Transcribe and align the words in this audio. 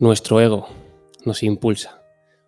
Nuestro 0.00 0.40
ego 0.40 0.66
nos 1.26 1.42
impulsa, 1.42 2.02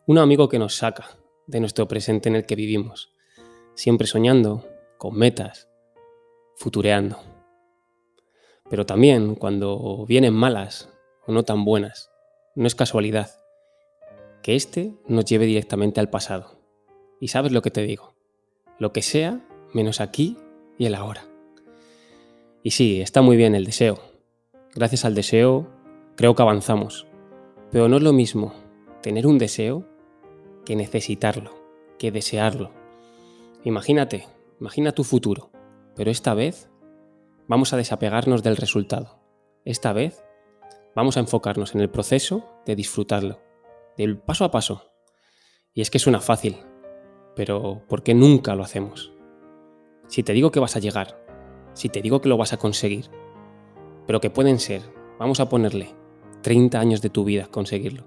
un 0.06 0.16
amigo 0.16 0.48
que 0.48 0.58
nos 0.58 0.74
saca 0.76 1.18
de 1.46 1.60
nuestro 1.60 1.86
presente 1.86 2.30
en 2.30 2.36
el 2.36 2.46
que 2.46 2.56
vivimos, 2.56 3.12
siempre 3.74 4.06
soñando, 4.06 4.66
con 4.96 5.18
metas, 5.18 5.68
futureando. 6.56 7.18
Pero 8.70 8.86
también 8.86 9.34
cuando 9.34 10.06
vienen 10.08 10.32
malas 10.32 10.88
o 11.26 11.32
no 11.32 11.42
tan 11.42 11.66
buenas, 11.66 12.10
no 12.54 12.66
es 12.66 12.74
casualidad 12.74 13.30
que 14.42 14.54
éste 14.54 14.94
nos 15.06 15.26
lleve 15.26 15.44
directamente 15.44 16.00
al 16.00 16.08
pasado. 16.08 16.58
Y 17.20 17.28
sabes 17.28 17.52
lo 17.52 17.60
que 17.60 17.70
te 17.70 17.82
digo, 17.82 18.14
lo 18.78 18.94
que 18.94 19.02
sea 19.02 19.46
menos 19.74 20.00
aquí 20.00 20.38
y 20.78 20.86
el 20.86 20.94
ahora. 20.94 21.26
Y 22.62 22.70
sí, 22.70 23.02
está 23.02 23.20
muy 23.20 23.36
bien 23.36 23.54
el 23.54 23.66
deseo. 23.66 24.00
Gracias 24.74 25.04
al 25.04 25.14
deseo 25.14 25.68
creo 26.16 26.34
que 26.34 26.40
avanzamos 26.40 27.06
pero 27.72 27.88
no 27.88 27.96
es 27.96 28.02
lo 28.02 28.12
mismo 28.12 28.52
tener 29.00 29.26
un 29.26 29.38
deseo 29.38 29.88
que 30.66 30.76
necesitarlo, 30.76 31.52
que 31.98 32.12
desearlo. 32.12 32.70
Imagínate, 33.64 34.28
imagina 34.60 34.92
tu 34.92 35.04
futuro, 35.04 35.50
pero 35.96 36.10
esta 36.10 36.34
vez 36.34 36.70
vamos 37.48 37.72
a 37.72 37.78
desapegarnos 37.78 38.42
del 38.42 38.58
resultado. 38.58 39.18
Esta 39.64 39.94
vez 39.94 40.22
vamos 40.94 41.16
a 41.16 41.20
enfocarnos 41.20 41.74
en 41.74 41.80
el 41.80 41.88
proceso 41.88 42.44
de 42.66 42.76
disfrutarlo, 42.76 43.40
del 43.96 44.18
paso 44.18 44.44
a 44.44 44.50
paso. 44.50 44.92
Y 45.72 45.80
es 45.80 45.90
que 45.90 45.98
suena 45.98 46.20
fácil, 46.20 46.58
pero 47.34 47.82
¿por 47.88 48.02
qué 48.02 48.12
nunca 48.12 48.54
lo 48.54 48.64
hacemos? 48.64 49.14
Si 50.08 50.22
te 50.22 50.34
digo 50.34 50.50
que 50.50 50.60
vas 50.60 50.76
a 50.76 50.80
llegar, 50.80 51.18
si 51.72 51.88
te 51.88 52.02
digo 52.02 52.20
que 52.20 52.28
lo 52.28 52.36
vas 52.36 52.52
a 52.52 52.58
conseguir, 52.58 53.06
pero 54.06 54.20
que 54.20 54.28
pueden 54.28 54.58
ser, 54.58 54.82
vamos 55.18 55.40
a 55.40 55.48
ponerle 55.48 56.01
30 56.42 56.78
años 56.78 57.02
de 57.02 57.10
tu 57.10 57.24
vida 57.24 57.46
conseguirlo. 57.46 58.04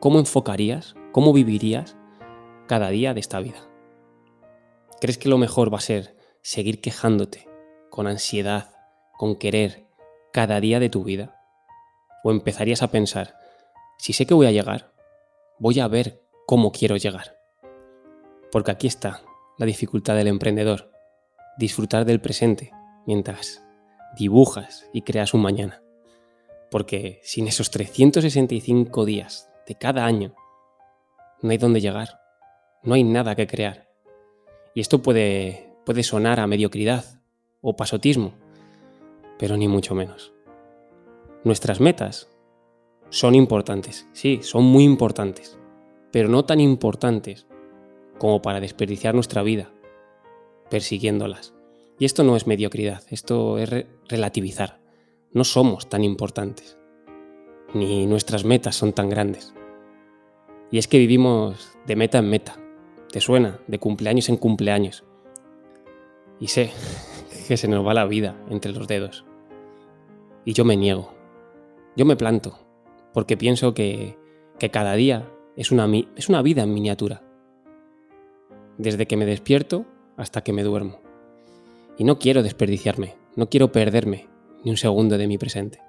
¿Cómo 0.00 0.18
enfocarías, 0.18 0.96
cómo 1.12 1.32
vivirías 1.32 1.96
cada 2.66 2.90
día 2.90 3.14
de 3.14 3.20
esta 3.20 3.40
vida? 3.40 3.68
¿Crees 5.00 5.18
que 5.18 5.28
lo 5.28 5.38
mejor 5.38 5.72
va 5.72 5.78
a 5.78 5.82
ser 5.82 6.16
seguir 6.42 6.80
quejándote 6.80 7.48
con 7.90 8.06
ansiedad, 8.06 8.74
con 9.16 9.36
querer 9.36 9.86
cada 10.32 10.60
día 10.60 10.80
de 10.80 10.88
tu 10.88 11.04
vida? 11.04 11.40
¿O 12.24 12.32
empezarías 12.32 12.82
a 12.82 12.90
pensar, 12.90 13.36
si 13.98 14.12
sé 14.12 14.26
que 14.26 14.34
voy 14.34 14.46
a 14.46 14.52
llegar, 14.52 14.92
voy 15.58 15.78
a 15.78 15.88
ver 15.88 16.20
cómo 16.46 16.72
quiero 16.72 16.96
llegar? 16.96 17.38
Porque 18.50 18.72
aquí 18.72 18.88
está 18.88 19.22
la 19.56 19.66
dificultad 19.66 20.16
del 20.16 20.26
emprendedor, 20.26 20.90
disfrutar 21.58 22.04
del 22.04 22.20
presente 22.20 22.72
mientras 23.06 23.64
dibujas 24.16 24.88
y 24.92 25.02
creas 25.02 25.34
un 25.34 25.42
mañana. 25.42 25.82
Porque 26.70 27.20
sin 27.22 27.48
esos 27.48 27.70
365 27.70 29.04
días 29.04 29.50
de 29.66 29.74
cada 29.76 30.04
año, 30.04 30.34
no 31.42 31.50
hay 31.50 31.58
dónde 31.58 31.80
llegar, 31.80 32.20
no 32.82 32.94
hay 32.94 33.04
nada 33.04 33.34
que 33.34 33.46
crear. 33.46 33.88
Y 34.74 34.80
esto 34.80 35.00
puede, 35.00 35.72
puede 35.84 36.02
sonar 36.02 36.40
a 36.40 36.46
mediocridad 36.46 37.04
o 37.60 37.76
pasotismo, 37.76 38.34
pero 39.38 39.56
ni 39.56 39.68
mucho 39.68 39.94
menos. 39.94 40.32
Nuestras 41.44 41.80
metas 41.80 42.28
son 43.10 43.34
importantes, 43.34 44.06
sí, 44.12 44.40
son 44.42 44.64
muy 44.64 44.84
importantes, 44.84 45.58
pero 46.10 46.28
no 46.28 46.44
tan 46.44 46.60
importantes 46.60 47.46
como 48.18 48.42
para 48.42 48.60
desperdiciar 48.60 49.14
nuestra 49.14 49.42
vida 49.42 49.70
persiguiéndolas. 50.68 51.54
Y 51.98 52.04
esto 52.04 52.22
no 52.22 52.36
es 52.36 52.46
mediocridad, 52.46 53.02
esto 53.10 53.58
es 53.58 53.86
relativizar 54.08 54.80
no 55.32 55.44
somos 55.44 55.88
tan 55.88 56.04
importantes, 56.04 56.78
ni 57.74 58.06
nuestras 58.06 58.44
metas 58.44 58.76
son 58.76 58.92
tan 58.92 59.10
grandes. 59.10 59.54
Y 60.70 60.78
es 60.78 60.88
que 60.88 60.98
vivimos 60.98 61.76
de 61.86 61.96
meta 61.96 62.18
en 62.18 62.30
meta, 62.30 62.56
¿te 63.10 63.20
suena? 63.20 63.60
De 63.66 63.78
cumpleaños 63.78 64.28
en 64.28 64.36
cumpleaños. 64.36 65.04
Y 66.40 66.48
sé 66.48 66.70
que 67.48 67.56
se 67.56 67.68
nos 67.68 67.86
va 67.86 67.94
la 67.94 68.06
vida 68.06 68.42
entre 68.48 68.72
los 68.72 68.88
dedos. 68.88 69.24
Y 70.44 70.54
yo 70.54 70.64
me 70.64 70.76
niego, 70.76 71.12
yo 71.94 72.06
me 72.06 72.16
planto, 72.16 72.58
porque 73.12 73.36
pienso 73.36 73.74
que, 73.74 74.16
que 74.58 74.70
cada 74.70 74.94
día 74.94 75.30
es 75.56 75.70
una, 75.72 75.86
es 76.16 76.28
una 76.30 76.40
vida 76.40 76.62
en 76.62 76.72
miniatura. 76.72 77.22
Desde 78.78 79.06
que 79.06 79.16
me 79.16 79.26
despierto 79.26 79.84
hasta 80.16 80.42
que 80.42 80.52
me 80.54 80.62
duermo. 80.62 81.00
Y 81.98 82.04
no 82.04 82.18
quiero 82.18 82.42
desperdiciarme, 82.42 83.16
no 83.36 83.50
quiero 83.50 83.72
perderme 83.72 84.28
ni 84.64 84.70
un 84.70 84.76
segundo 84.76 85.18
de 85.18 85.26
mi 85.26 85.38
presente. 85.38 85.80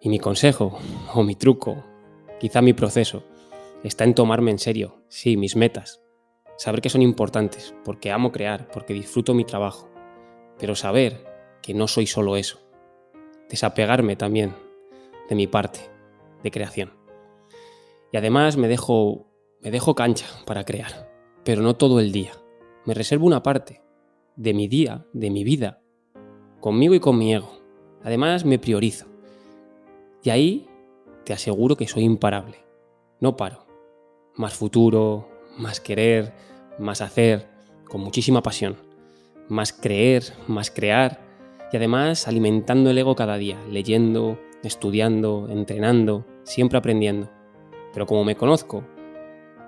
Y 0.00 0.08
mi 0.08 0.18
consejo, 0.18 0.78
o 1.14 1.22
mi 1.22 1.34
truco, 1.34 1.84
quizá 2.38 2.62
mi 2.62 2.72
proceso, 2.72 3.24
está 3.82 4.04
en 4.04 4.14
tomarme 4.14 4.50
en 4.50 4.58
serio, 4.58 5.02
sí, 5.08 5.36
mis 5.36 5.56
metas, 5.56 6.00
saber 6.56 6.80
que 6.80 6.90
son 6.90 7.02
importantes, 7.02 7.74
porque 7.84 8.10
amo 8.10 8.32
crear, 8.32 8.68
porque 8.70 8.94
disfruto 8.94 9.34
mi 9.34 9.44
trabajo, 9.44 9.88
pero 10.58 10.74
saber 10.74 11.24
que 11.62 11.74
no 11.74 11.88
soy 11.88 12.06
solo 12.06 12.36
eso, 12.36 12.60
desapegarme 13.48 14.16
también 14.16 14.54
de 15.28 15.34
mi 15.34 15.46
parte 15.46 15.80
de 16.42 16.50
creación. 16.50 16.92
Y 18.12 18.16
además 18.16 18.56
me 18.56 18.68
dejo, 18.68 19.26
me 19.60 19.70
dejo 19.70 19.94
cancha 19.94 20.26
para 20.46 20.64
crear, 20.64 21.10
pero 21.44 21.62
no 21.62 21.76
todo 21.76 22.00
el 22.00 22.12
día. 22.12 22.32
Me 22.84 22.94
reservo 22.94 23.26
una 23.26 23.42
parte 23.42 23.82
de 24.36 24.54
mi 24.54 24.68
día, 24.68 25.06
de 25.12 25.30
mi 25.30 25.44
vida, 25.44 25.82
conmigo 26.60 26.94
y 26.94 27.00
con 27.00 27.18
mi 27.18 27.34
ego. 27.34 27.50
Además, 28.02 28.44
me 28.44 28.58
priorizo. 28.58 29.06
Y 30.22 30.30
ahí 30.30 30.68
te 31.24 31.32
aseguro 31.32 31.76
que 31.76 31.88
soy 31.88 32.04
imparable. 32.04 32.58
No 33.20 33.36
paro. 33.36 33.66
Más 34.34 34.54
futuro, 34.54 35.28
más 35.56 35.80
querer, 35.80 36.32
más 36.78 37.00
hacer, 37.00 37.48
con 37.88 38.00
muchísima 38.00 38.42
pasión. 38.42 38.76
Más 39.48 39.72
creer, 39.72 40.24
más 40.46 40.70
crear. 40.70 41.20
Y 41.72 41.76
además 41.76 42.28
alimentando 42.28 42.90
el 42.90 42.98
ego 42.98 43.14
cada 43.14 43.36
día, 43.36 43.58
leyendo, 43.70 44.38
estudiando, 44.62 45.48
entrenando, 45.50 46.24
siempre 46.44 46.78
aprendiendo. 46.78 47.30
Pero 47.92 48.06
como 48.06 48.24
me 48.24 48.36
conozco, 48.36 48.84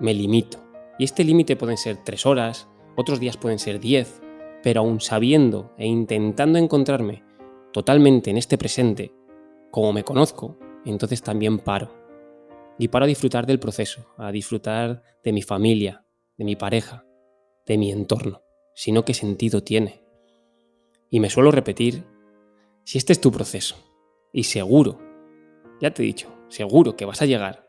me 0.00 0.14
limito. 0.14 0.58
Y 0.98 1.04
este 1.04 1.24
límite 1.24 1.56
pueden 1.56 1.76
ser 1.76 1.98
tres 2.04 2.26
horas, 2.26 2.68
otros 2.96 3.20
días 3.20 3.36
pueden 3.36 3.58
ser 3.58 3.80
diez, 3.80 4.22
pero 4.62 4.80
aún 4.80 5.00
sabiendo 5.00 5.72
e 5.78 5.86
intentando 5.86 6.58
encontrarme 6.58 7.24
totalmente 7.72 8.30
en 8.30 8.36
este 8.36 8.58
presente, 8.58 9.12
como 9.70 9.92
me 9.92 10.04
conozco, 10.04 10.58
entonces 10.84 11.22
también 11.22 11.58
paro. 11.58 11.90
Y 12.78 12.88
paro 12.88 13.04
a 13.04 13.08
disfrutar 13.08 13.46
del 13.46 13.60
proceso, 13.60 14.06
a 14.16 14.32
disfrutar 14.32 15.02
de 15.22 15.32
mi 15.32 15.42
familia, 15.42 16.04
de 16.36 16.44
mi 16.44 16.56
pareja, 16.56 17.04
de 17.66 17.78
mi 17.78 17.92
entorno, 17.92 18.42
sino 18.74 19.04
qué 19.04 19.14
sentido 19.14 19.62
tiene. 19.62 20.02
Y 21.10 21.20
me 21.20 21.30
suelo 21.30 21.50
repetir, 21.50 22.04
si 22.84 22.98
este 22.98 23.12
es 23.12 23.20
tu 23.20 23.30
proceso, 23.30 23.76
y 24.32 24.44
seguro, 24.44 24.98
ya 25.80 25.92
te 25.92 26.02
he 26.02 26.06
dicho, 26.06 26.28
seguro 26.48 26.96
que 26.96 27.04
vas 27.04 27.20
a 27.22 27.26
llegar, 27.26 27.68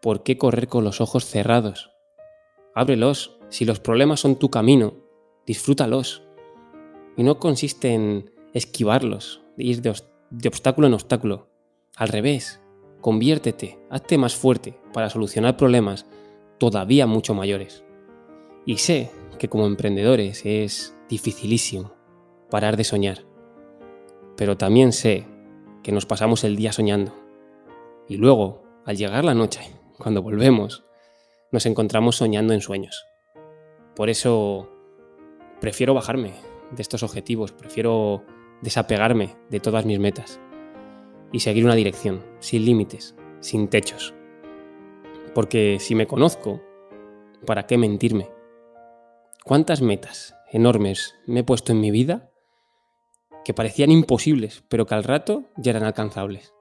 ¿por 0.00 0.22
qué 0.22 0.38
correr 0.38 0.68
con 0.68 0.84
los 0.84 1.00
ojos 1.00 1.26
cerrados? 1.26 1.90
Ábrelos, 2.74 3.38
si 3.50 3.64
los 3.64 3.80
problemas 3.80 4.20
son 4.20 4.36
tu 4.36 4.50
camino, 4.50 5.03
disfrútalos. 5.46 6.22
Y 7.16 7.22
no 7.22 7.38
consiste 7.38 7.92
en 7.92 8.30
esquivarlos, 8.52 9.42
ir 9.56 9.82
de, 9.82 9.94
de 10.30 10.48
obstáculo 10.48 10.86
en 10.86 10.94
obstáculo. 10.94 11.48
Al 11.96 12.08
revés, 12.08 12.60
conviértete, 13.00 13.78
hazte 13.90 14.18
más 14.18 14.34
fuerte 14.34 14.78
para 14.92 15.10
solucionar 15.10 15.56
problemas 15.56 16.06
todavía 16.58 17.06
mucho 17.06 17.34
mayores. 17.34 17.84
Y 18.66 18.78
sé 18.78 19.10
que 19.38 19.48
como 19.48 19.66
emprendedores 19.66 20.42
es 20.44 20.96
dificilísimo 21.08 21.94
parar 22.50 22.76
de 22.76 22.84
soñar. 22.84 23.24
Pero 24.36 24.56
también 24.56 24.92
sé 24.92 25.26
que 25.82 25.92
nos 25.92 26.06
pasamos 26.06 26.44
el 26.44 26.56
día 26.56 26.72
soñando. 26.72 27.14
Y 28.08 28.16
luego, 28.16 28.62
al 28.84 28.96
llegar 28.96 29.24
la 29.24 29.34
noche, 29.34 29.60
cuando 29.98 30.22
volvemos, 30.22 30.84
nos 31.52 31.66
encontramos 31.66 32.16
soñando 32.16 32.52
en 32.52 32.60
sueños. 32.60 33.04
Por 33.94 34.10
eso 34.10 34.73
prefiero 35.64 35.94
bajarme 35.94 36.34
de 36.72 36.82
estos 36.82 37.02
objetivos, 37.02 37.52
prefiero 37.52 38.22
desapegarme 38.60 39.34
de 39.48 39.60
todas 39.60 39.86
mis 39.86 39.98
metas 39.98 40.38
y 41.32 41.40
seguir 41.40 41.64
una 41.64 41.74
dirección, 41.74 42.22
sin 42.38 42.66
límites, 42.66 43.16
sin 43.40 43.68
techos. 43.68 44.12
Porque 45.34 45.78
si 45.80 45.94
me 45.94 46.06
conozco, 46.06 46.60
¿para 47.46 47.66
qué 47.66 47.78
mentirme? 47.78 48.28
¿Cuántas 49.42 49.80
metas 49.80 50.36
enormes 50.52 51.14
me 51.26 51.40
he 51.40 51.44
puesto 51.44 51.72
en 51.72 51.80
mi 51.80 51.90
vida 51.90 52.30
que 53.42 53.54
parecían 53.54 53.90
imposibles, 53.90 54.64
pero 54.68 54.84
que 54.84 54.96
al 54.96 55.04
rato 55.04 55.44
ya 55.56 55.70
eran 55.70 55.84
alcanzables? 55.84 56.52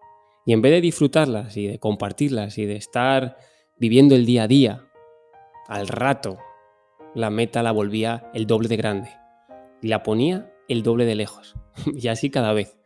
Y 0.46 0.54
en 0.54 0.62
vez 0.62 0.72
de 0.72 0.80
disfrutarlas 0.80 1.58
y 1.58 1.68
de 1.68 1.78
compartirlas 1.78 2.58
y 2.58 2.66
de 2.66 2.78
estar 2.78 3.36
viviendo 3.78 4.16
el 4.16 4.26
día 4.26 4.44
a 4.44 4.48
día, 4.48 4.88
al 5.68 5.90
rato 5.90 6.38
la 7.16 7.30
meta 7.30 7.64
la 7.64 7.72
volvía 7.72 8.30
el 8.34 8.48
doble 8.48 8.68
de 8.68 8.78
grande 8.78 9.10
y 9.82 9.88
la 9.88 10.04
ponía 10.04 10.52
el 10.68 10.84
doble 10.84 11.06
de 11.06 11.16
lejos. 11.16 11.56
y 11.94 12.08
así 12.08 12.30
cada 12.30 12.54
vez. 12.54 12.78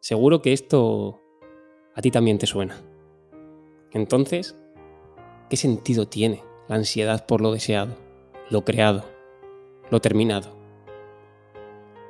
Seguro 0.00 0.42
que 0.42 0.52
esto 0.52 1.20
a 1.94 2.02
ti 2.02 2.10
también 2.10 2.38
te 2.38 2.46
suena. 2.46 2.80
Entonces, 3.92 4.56
¿qué 5.48 5.56
sentido 5.56 6.06
tiene 6.06 6.42
la 6.68 6.76
ansiedad 6.76 7.26
por 7.26 7.40
lo 7.40 7.52
deseado, 7.52 7.96
lo 8.50 8.64
creado, 8.64 9.04
lo 9.90 10.00
terminado? 10.00 10.56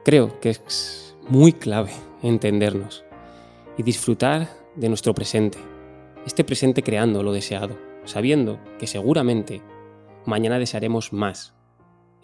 Creo 0.04 0.40
que 0.40 0.50
es 0.50 1.16
muy 1.28 1.52
clave 1.52 1.90
entendernos 2.22 3.04
y 3.76 3.82
disfrutar 3.82 4.48
de 4.74 4.88
nuestro 4.88 5.14
presente, 5.14 5.58
este 6.26 6.44
presente 6.44 6.82
creando 6.82 7.22
lo 7.22 7.32
deseado, 7.32 7.78
sabiendo 8.04 8.58
que 8.78 8.86
seguramente 8.86 9.62
mañana 10.24 10.58
desearemos 10.58 11.12
más 11.12 11.55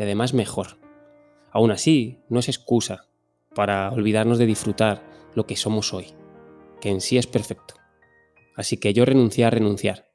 además 0.02 0.34
mejor. 0.34 0.78
Aún 1.50 1.70
así, 1.70 2.19
no 2.28 2.40
es 2.40 2.49
excusa 2.49 3.06
para 3.54 3.90
olvidarnos 3.93 4.38
de 4.38 4.46
disfrutar 4.46 5.02
lo 5.34 5.46
que 5.46 5.56
somos 5.56 5.93
hoy, 5.93 6.06
que 6.81 6.90
en 6.90 7.00
sí 7.00 7.19
es 7.19 7.26
perfecto. 7.26 7.75
Así 8.56 8.76
que 8.76 8.93
yo 8.93 9.04
renuncié 9.04 9.44
a 9.44 9.50
renunciar. 9.50 10.10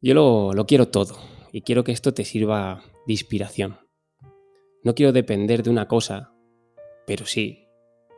Yo 0.00 0.14
lo, 0.14 0.52
lo 0.52 0.66
quiero 0.66 0.88
todo 0.88 1.16
y 1.52 1.62
quiero 1.62 1.84
que 1.84 1.92
esto 1.92 2.14
te 2.14 2.24
sirva 2.24 2.82
de 3.06 3.12
inspiración. 3.12 3.78
No 4.82 4.94
quiero 4.94 5.12
depender 5.12 5.62
de 5.62 5.70
una 5.70 5.88
cosa, 5.88 6.32
pero 7.06 7.26
sí, 7.26 7.66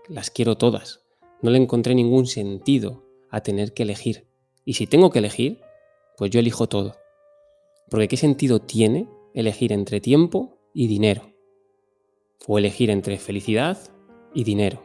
las 0.09 0.31
quiero 0.31 0.57
todas. 0.57 1.01
No 1.41 1.51
le 1.51 1.59
encontré 1.59 1.95
ningún 1.95 2.27
sentido 2.27 3.05
a 3.31 3.43
tener 3.43 3.73
que 3.73 3.85
elegir. 3.85 4.27
Y 4.65 4.75
si 4.75 4.87
tengo 4.87 5.11
que 5.11 5.21
elegir, 5.21 5.61
pues 6.17 6.31
yo 6.31 6.41
elijo 6.41 6.69
todo. 6.69 6.97
Porque 7.89 8.09
¿qué 8.09 8.17
sentido 8.17 8.61
tiene 8.61 9.09
elegir 9.41 9.73
entre 9.73 10.01
tiempo 10.01 10.59
y 10.75 10.89
dinero? 10.89 11.33
O 12.49 12.59
elegir 12.59 12.91
entre 12.91 13.19
felicidad 13.19 13.79
y 14.35 14.43
dinero. 14.43 14.83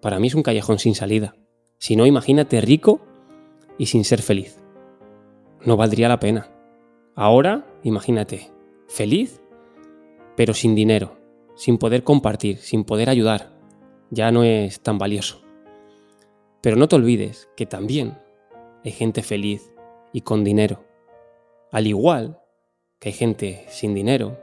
Para 0.00 0.20
mí 0.20 0.28
es 0.28 0.36
un 0.36 0.44
callejón 0.44 0.78
sin 0.78 0.94
salida. 0.94 1.34
Si 1.78 1.96
no, 1.96 2.06
imagínate 2.06 2.60
rico 2.60 3.00
y 3.76 3.86
sin 3.86 4.04
ser 4.04 4.22
feliz. 4.22 4.58
No 5.64 5.76
valdría 5.76 6.08
la 6.08 6.20
pena. 6.20 6.48
Ahora, 7.16 7.66
imagínate, 7.82 8.52
feliz, 8.86 9.40
pero 10.36 10.54
sin 10.54 10.76
dinero, 10.76 11.18
sin 11.56 11.78
poder 11.78 12.04
compartir, 12.04 12.58
sin 12.58 12.84
poder 12.84 13.10
ayudar. 13.10 13.52
Ya 14.10 14.30
no 14.30 14.44
es 14.44 14.80
tan 14.80 14.96
valioso. 14.96 15.42
Pero 16.60 16.76
no 16.76 16.86
te 16.86 16.94
olvides 16.94 17.48
que 17.56 17.66
también 17.66 18.16
hay 18.84 18.92
gente 18.92 19.22
feliz 19.22 19.74
y 20.12 20.20
con 20.20 20.44
dinero. 20.44 20.84
Al 21.72 21.88
igual 21.88 22.40
que 22.98 23.10
hay 23.10 23.12
gente 23.12 23.66
sin 23.68 23.94
dinero 23.94 24.38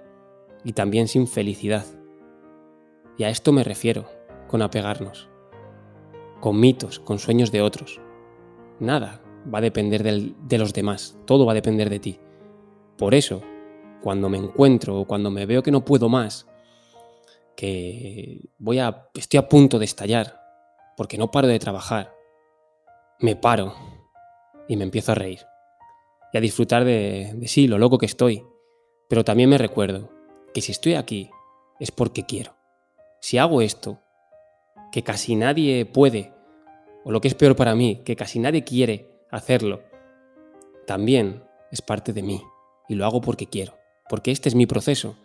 y 0.63 0.73
también 0.73 1.07
sin 1.07 1.27
felicidad. 1.27 1.85
Y 3.17 3.23
a 3.23 3.29
esto 3.29 3.51
me 3.51 3.63
refiero 3.63 4.05
con 4.47 4.61
apegarnos, 4.61 5.29
con 6.39 6.59
mitos, 6.59 6.99
con 6.99 7.19
sueños 7.19 7.51
de 7.51 7.61
otros. 7.61 7.99
Nada 8.79 9.21
va 9.53 9.59
a 9.59 9.61
depender 9.61 10.03
de 10.03 10.57
los 10.57 10.73
demás, 10.73 11.17
todo 11.25 11.45
va 11.45 11.51
a 11.51 11.55
depender 11.55 11.89
de 11.89 11.99
ti. 11.99 12.19
Por 12.97 13.15
eso, 13.15 13.41
cuando 14.01 14.29
me 14.29 14.37
encuentro 14.37 14.99
o 14.99 15.05
cuando 15.05 15.31
me 15.31 15.45
veo 15.45 15.63
que 15.63 15.71
no 15.71 15.83
puedo 15.83 16.09
más, 16.09 16.47
que 17.55 18.41
voy 18.57 18.79
a, 18.79 19.09
estoy 19.13 19.37
a 19.37 19.49
punto 19.49 19.79
de 19.79 19.85
estallar, 19.85 20.39
porque 20.95 21.17
no 21.17 21.31
paro 21.31 21.47
de 21.47 21.59
trabajar, 21.59 22.15
me 23.19 23.35
paro 23.35 23.73
y 24.67 24.77
me 24.77 24.83
empiezo 24.83 25.11
a 25.11 25.15
reír 25.15 25.39
y 26.33 26.37
a 26.37 26.41
disfrutar 26.41 26.83
de, 26.83 27.39
sí, 27.45 27.67
lo 27.67 27.77
loco 27.77 27.99
que 27.99 28.07
estoy. 28.07 28.43
Pero 29.07 29.23
también 29.23 29.49
me 29.49 29.59
recuerdo 29.59 30.09
que 30.53 30.61
si 30.61 30.71
estoy 30.71 30.95
aquí 30.95 31.29
es 31.79 31.91
porque 31.91 32.25
quiero. 32.25 32.55
Si 33.21 33.37
hago 33.37 33.61
esto, 33.61 33.99
que 34.91 35.03
casi 35.03 35.35
nadie 35.35 35.85
puede, 35.85 36.33
o 37.03 37.11
lo 37.11 37.21
que 37.21 37.27
es 37.27 37.35
peor 37.35 37.55
para 37.55 37.75
mí, 37.75 38.01
que 38.03 38.15
casi 38.15 38.39
nadie 38.39 38.63
quiere 38.63 39.25
hacerlo, 39.29 39.83
también 40.87 41.43
es 41.71 41.81
parte 41.81 42.13
de 42.13 42.23
mí 42.23 42.41
y 42.89 42.95
lo 42.95 43.05
hago 43.05 43.21
porque 43.21 43.47
quiero, 43.47 43.77
porque 44.09 44.31
este 44.31 44.49
es 44.49 44.55
mi 44.55 44.65
proceso. 44.65 45.15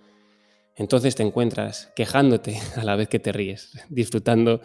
Entonces 0.77 1.17
te 1.17 1.23
encuentras 1.23 1.91
quejándote 1.97 2.61
a 2.77 2.85
la 2.85 2.97
vez 2.97 3.09
que 3.09 3.19
te 3.19 3.33
ríes, 3.33 3.73
disfrutando 3.89 4.61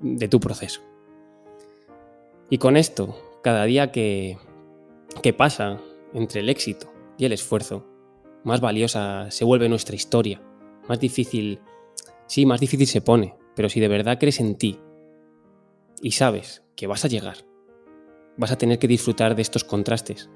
de 0.00 0.28
tu 0.28 0.40
proceso. 0.40 0.80
Y 2.50 2.58
con 2.58 2.76
esto, 2.76 3.38
cada 3.42 3.64
día 3.64 3.92
que, 3.92 4.36
que 5.22 5.32
pasa 5.32 5.80
entre 6.14 6.40
el 6.40 6.48
éxito 6.48 6.92
y 7.18 7.24
el 7.24 7.32
esfuerzo, 7.32 7.86
más 8.44 8.60
valiosa 8.60 9.30
se 9.30 9.44
vuelve 9.44 9.68
nuestra 9.68 9.96
historia, 9.96 10.42
más 10.88 10.98
difícil, 10.98 11.60
sí, 12.26 12.46
más 12.46 12.60
difícil 12.60 12.86
se 12.86 13.00
pone, 13.00 13.36
pero 13.54 13.68
si 13.68 13.80
de 13.80 13.88
verdad 13.88 14.18
crees 14.18 14.40
en 14.40 14.56
ti 14.56 14.78
y 16.00 16.12
sabes 16.12 16.64
que 16.76 16.86
vas 16.86 17.04
a 17.04 17.08
llegar, 17.08 17.38
vas 18.36 18.52
a 18.52 18.58
tener 18.58 18.78
que 18.78 18.88
disfrutar 18.88 19.34
de 19.34 19.42
estos 19.42 19.64
contrastes, 19.64 20.30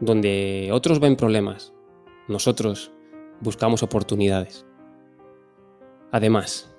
donde 0.00 0.70
otros 0.72 0.98
ven 0.98 1.16
problemas, 1.16 1.72
nosotros 2.26 2.90
buscamos 3.40 3.82
oportunidades. 3.82 4.66
Además, 6.10 6.74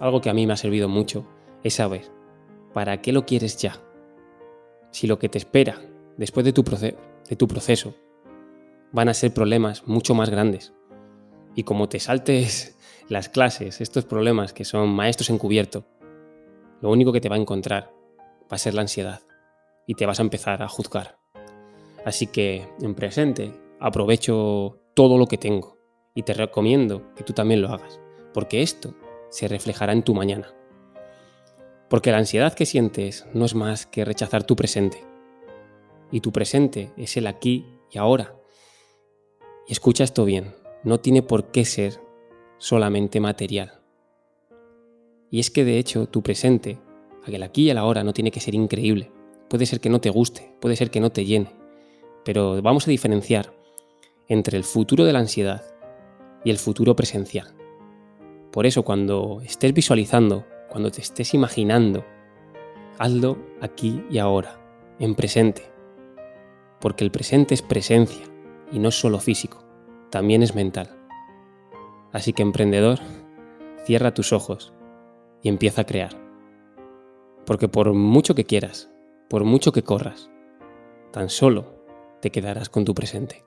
algo 0.00 0.20
que 0.20 0.30
a 0.30 0.34
mí 0.34 0.46
me 0.46 0.52
ha 0.52 0.56
servido 0.56 0.88
mucho 0.88 1.26
es 1.62 1.74
saber 1.74 2.10
¿para 2.72 3.00
qué 3.00 3.12
lo 3.12 3.26
quieres 3.26 3.56
ya? 3.56 3.80
Si 4.90 5.06
lo 5.06 5.18
que 5.18 5.28
te 5.28 5.38
espera 5.38 5.80
después 6.18 6.44
de 6.44 6.52
tu, 6.52 6.64
proceso 7.48 7.94
van 8.92 9.08
a 9.08 9.14
ser 9.14 9.32
problemas 9.32 9.86
mucho 9.86 10.14
más 10.14 10.28
grandes. 10.28 10.74
Y 11.54 11.62
como 11.62 11.88
te 11.88 12.00
saltes 12.00 12.76
las 13.08 13.30
clases, 13.30 13.80
estos 13.80 14.04
problemas 14.04 14.52
que 14.52 14.66
son 14.66 14.90
maestros 14.90 15.30
encubierto, 15.30 15.86
lo 16.82 16.90
único 16.90 17.12
que 17.12 17.20
te 17.20 17.28
va 17.28 17.36
a 17.36 17.40
encontrar 17.40 17.92
va 18.20 18.56
a 18.56 18.58
ser 18.58 18.74
la 18.74 18.82
ansiedad 18.82 19.22
y 19.86 19.94
te 19.94 20.04
vas 20.04 20.18
a 20.18 20.22
empezar 20.22 20.62
a 20.62 20.68
juzgar. 20.68 21.18
Así 22.04 22.26
que 22.26 22.68
en 22.80 22.94
presente 22.94 23.52
aprovecho 23.80 24.80
todo 24.94 25.18
lo 25.18 25.26
que 25.26 25.38
tengo 25.38 25.78
y 26.14 26.24
te 26.24 26.34
recomiendo 26.34 27.14
que 27.14 27.24
tú 27.24 27.32
también 27.32 27.62
lo 27.62 27.68
hagas, 27.68 28.00
porque 28.34 28.62
esto 28.62 28.94
se 29.30 29.48
reflejará 29.48 29.92
en 29.92 30.02
tu 30.02 30.14
mañana. 30.14 30.52
Porque 31.88 32.10
la 32.10 32.18
ansiedad 32.18 32.54
que 32.54 32.66
sientes 32.66 33.26
no 33.32 33.44
es 33.44 33.54
más 33.54 33.86
que 33.86 34.04
rechazar 34.04 34.44
tu 34.44 34.56
presente. 34.56 35.07
Y 36.10 36.20
tu 36.20 36.32
presente 36.32 36.92
es 36.96 37.16
el 37.16 37.26
aquí 37.26 37.66
y 37.90 37.98
ahora. 37.98 38.34
Y 39.66 39.72
escucha 39.72 40.04
esto 40.04 40.24
bien, 40.24 40.54
no 40.84 40.98
tiene 40.98 41.22
por 41.22 41.50
qué 41.50 41.64
ser 41.64 42.00
solamente 42.58 43.20
material. 43.20 43.80
Y 45.30 45.40
es 45.40 45.50
que 45.50 45.64
de 45.64 45.78
hecho 45.78 46.06
tu 46.06 46.22
presente, 46.22 46.78
el 47.26 47.42
aquí 47.42 47.64
y 47.64 47.70
el 47.70 47.78
ahora, 47.78 48.02
no 48.04 48.12
tiene 48.12 48.30
que 48.30 48.40
ser 48.40 48.54
increíble. 48.54 49.12
Puede 49.50 49.66
ser 49.66 49.80
que 49.80 49.90
no 49.90 50.00
te 50.00 50.10
guste, 50.10 50.54
puede 50.60 50.76
ser 50.76 50.90
que 50.90 51.00
no 51.00 51.10
te 51.10 51.24
llene. 51.24 51.50
Pero 52.24 52.62
vamos 52.62 52.86
a 52.86 52.90
diferenciar 52.90 53.52
entre 54.28 54.56
el 54.56 54.64
futuro 54.64 55.04
de 55.04 55.12
la 55.12 55.18
ansiedad 55.18 55.62
y 56.44 56.50
el 56.50 56.58
futuro 56.58 56.96
presencial. 56.96 57.54
Por 58.50 58.64
eso 58.64 58.82
cuando 58.82 59.40
estés 59.42 59.74
visualizando 59.74 60.46
cuando 60.68 60.90
te 60.90 61.00
estés 61.00 61.34
imaginando, 61.34 62.04
hazlo 62.98 63.38
aquí 63.60 64.04
y 64.10 64.18
ahora, 64.18 64.60
en 64.98 65.14
presente. 65.14 65.62
Porque 66.80 67.04
el 67.04 67.10
presente 67.10 67.54
es 67.54 67.62
presencia 67.62 68.26
y 68.70 68.78
no 68.78 68.90
solo 68.90 69.18
físico, 69.18 69.64
también 70.10 70.42
es 70.42 70.54
mental. 70.54 70.96
Así 72.12 72.32
que 72.32 72.42
emprendedor, 72.42 72.98
cierra 73.84 74.14
tus 74.14 74.32
ojos 74.32 74.72
y 75.42 75.48
empieza 75.48 75.82
a 75.82 75.86
crear. 75.86 76.12
Porque 77.44 77.68
por 77.68 77.92
mucho 77.94 78.34
que 78.34 78.44
quieras, 78.44 78.90
por 79.28 79.44
mucho 79.44 79.72
que 79.72 79.82
corras, 79.82 80.30
tan 81.12 81.28
solo 81.28 81.78
te 82.20 82.30
quedarás 82.30 82.68
con 82.68 82.84
tu 82.84 82.94
presente. 82.94 83.44